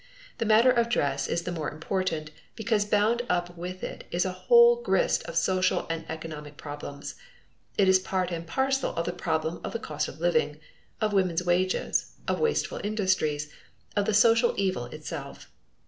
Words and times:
The 0.39 0.45
matter 0.47 0.71
of 0.71 0.89
dress 0.89 1.27
is 1.27 1.43
the 1.43 1.51
more 1.51 1.69
important, 1.69 2.31
because 2.55 2.85
bound 2.85 3.21
up 3.29 3.55
with 3.55 3.83
it 3.83 4.05
is 4.09 4.25
a 4.25 4.31
whole 4.31 4.81
grist 4.81 5.21
of 5.25 5.35
social 5.35 5.85
and 5.91 6.05
economic 6.09 6.57
problems. 6.57 7.13
It 7.77 7.87
is 7.87 7.99
part 7.99 8.31
and 8.31 8.47
parcel 8.47 8.95
of 8.95 9.05
the 9.05 9.13
problem 9.13 9.61
of 9.63 9.73
the 9.73 9.77
cost 9.79 10.07
of 10.07 10.19
living, 10.19 10.59
of 10.99 11.13
woman's 11.13 11.43
wages, 11.45 12.13
of 12.27 12.39
wasteful 12.39 12.81
industries, 12.83 13.51
of 13.95 14.05
the 14.07 14.13
social 14.15 14.55
evil 14.57 14.85
itself. 14.85 15.51